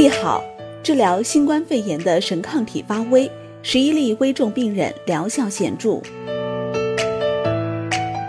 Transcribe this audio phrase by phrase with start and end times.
[0.00, 0.42] 利好，
[0.82, 3.30] 治疗新冠肺炎的神抗体发威，
[3.62, 6.00] 十一例危重病人疗效显著。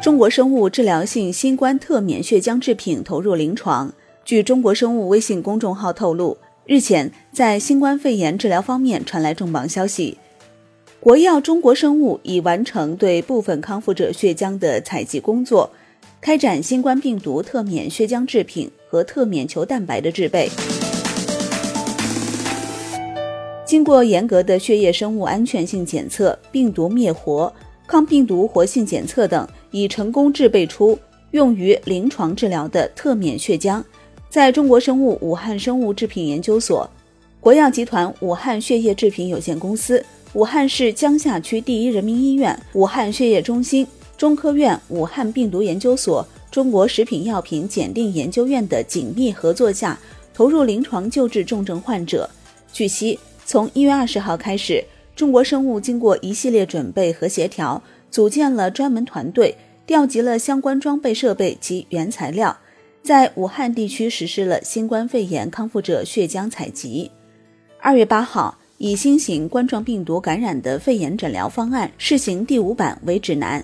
[0.03, 3.93] 中国生物治疗性新冠特免血浆制品投入临床。
[4.25, 10.17] 据中国生物微信公众号透露，日前在新冠肺炎治疗方面传来重磅消息，
[10.99, 15.71] 国药中国生物已完成对部分康复者血浆的采集工作，
[16.19, 20.49] 开展新冠病毒特免血浆制品和特免球蛋白的制备。
[23.71, 27.49] 经过严格的血液生物安全性检测、病毒灭活、
[27.87, 30.99] 抗病毒活性检测等，已成功制备出
[31.31, 33.81] 用于临床治疗的特免血浆。
[34.29, 36.85] 在中国生物武汉生物制品研究所、
[37.39, 49.97] 国药集团武汉血液制品有限公司、武汉市江夏区第一人民医院、武汉血液中心、中科院武汉病毒研究所、中国食品药品检定研究院的紧密合作下，
[50.33, 52.29] 投入临床救治重症患者。
[52.73, 53.17] 据悉。
[53.51, 54.81] 从一月二十号开始，
[55.13, 59.53] 中国生物经过一系列准备和协调，组建了专门团队，
[59.85, 62.57] 调集了相关装备设备及原材料，
[63.03, 67.11] 在武汉地区实施了新冠肺炎康复者血浆采集。
[67.81, 73.61] 二月八号，以新型冠状病毒感染的肺炎诊疗方案试行第五版为指南，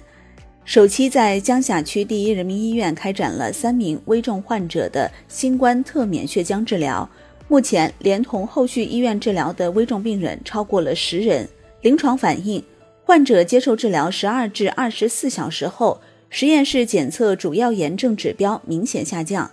[0.66, 7.10] 首期在江夏区第一人民医院开展了三名危重患者的新冠特免血浆治疗。
[7.50, 11.48] 目前，连同后续医院治疗的危重病人超过了十人。
[11.82, 12.62] 临床反映，
[13.06, 19.50] 患者接受治疗十二至二十四小时后，实验室检测主要炎症指标明显下降，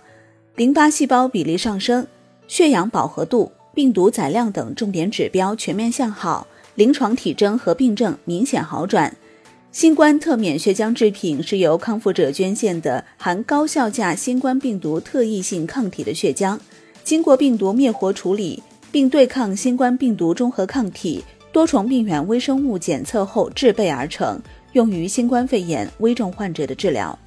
[0.55, 2.05] 淋巴细胞比例上升，
[2.49, 9.15] 血氧饱和度、病毒载量等重点指标全面向好，临床体征和病症明显好转。
[9.71, 16.59] 新冠特免血浆制品是由康复者捐献的含高效价新冠病毒特异性抗体的血浆。
[17.05, 18.61] 经过病毒灭活处理，
[18.91, 24.41] 并对抗新冠病毒中和抗体、多重病原微生物检测后制备而成，
[24.73, 27.17] 用于新冠肺炎危重患者的治疗。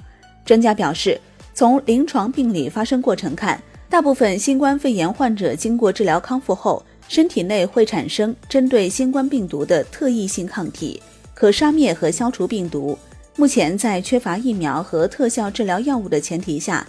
[0.44, 1.20] 专家表示，
[1.54, 11.00] 从临床病理发生过程看，大部分新冠肺炎患者经过治疗康复后，身体内会产生针对新冠病毒的特异性抗体，
[11.34, 12.98] 可杀灭和消除病毒。
[13.36, 16.84] 目前在缺乏疫苗和特效治疗药物的前提下。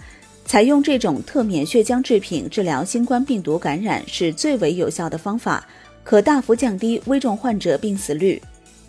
[0.50, 5.64] 采用这种特免血浆制品治疗新冠病毒感染是最为有效的方法，
[6.02, 8.42] 可大幅降低危重患者病死率。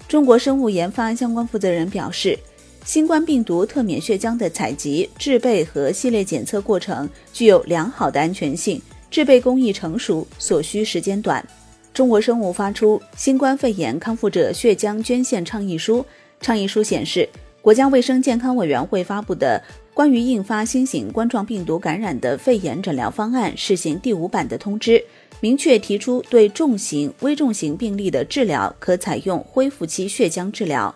[0.07, 2.35] 中国生物研发相关负责人表示，
[2.83, 11.47] 新冠病毒特免血浆的采集、制备和系列检测过程具有良好的安全性，制备工艺成熟，所需时间短。
[11.93, 16.03] 中国生物发出新冠肺炎康复者血浆捐献倡议书，
[16.39, 17.29] 倡议书显示，
[17.61, 19.61] 国家卫生健康委员会发布的。
[19.93, 25.03] 关于印发新型冠状病毒感染的肺炎诊疗方案试行第五版的通知，
[25.41, 30.95] 明确提出对重型、危重型病例的治疗可采用恢复期血浆治疗。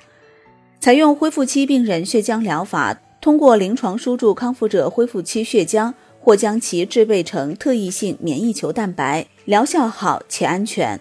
[0.79, 10.97] 采用恢复期病人血浆疗法，通过临床输注康复者恢复期血浆，或将其制备成特异性免疫球蛋白，疗效好且安全。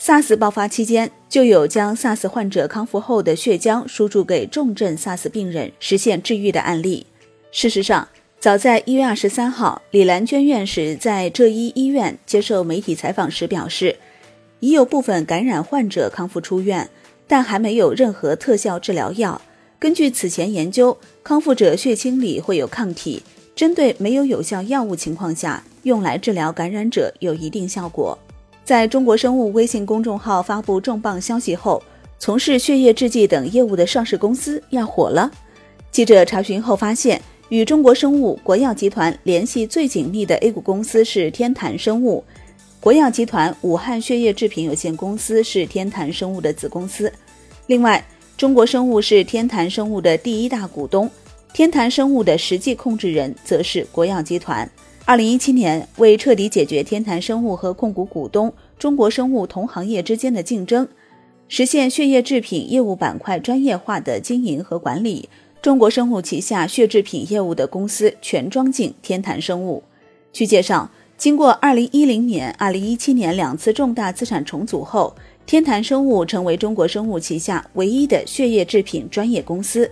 [0.00, 7.04] SARS 爆发期间，就有将 SARS 患者康复后的血浆输注给重症 SARS 病人，实现治愈的案例。
[7.52, 8.08] 事实上，
[8.40, 13.94] 早在一月二十三号，李兰娟院士在浙医医院接受媒体采访时表示，
[14.60, 16.88] 已有部分感染患者康复出院，
[17.28, 19.38] 但还没有任何特效治疗药。
[19.78, 23.22] 根据此前研究，康复者血清里会有抗体，
[23.54, 28.18] 针对没有有效药物情况下，用来治疗感染者有一定效果。
[28.70, 31.82] 在中国生物微信公众号发布重磅消息后，
[32.20, 35.28] 从事血液制剂等业务的上市公司要火了。
[35.90, 37.20] 记者查询后发现。
[37.48, 42.22] 与中国生物、国药集团联系最紧密的 A 股公司是天坛生物，
[42.78, 47.12] 国药集团武汉血液制品有限公司是天坛生物的子公司。
[47.66, 48.06] 另外，
[48.36, 51.10] 中国生物是天坛生物的第一大股东，
[51.52, 54.70] 天坛生物的实际控制人则是国药集团。
[55.10, 60.86] 二零一七年，为彻底解决天坛生物和控股股东中国生物同行业之间的竞争，
[61.48, 65.28] 实现血液制品业务板块专业化的经营和管理。
[65.60, 69.82] 中国生物旗下血制品业务的公司全装进天坛生物。
[70.32, 75.12] 据介绍，经过2010年、2017年两次重大资产重组后，
[75.44, 79.90] 天坛生物成为中国生物旗下唯一的血液制品专业公司。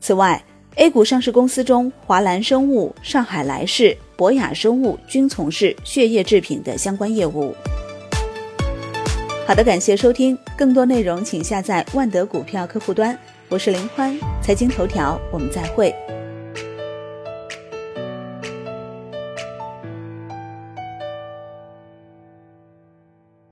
[0.00, 0.42] 此外
[0.76, 7.54] ，A 股上市公司中，华兰生物、上海来世、博雅生物均从事血液制品的相关业务。
[9.46, 13.16] 好的，感谢收听，更多内容请下载万德股票客户端。
[13.48, 15.94] 我是林欢，财经头条，我们再会。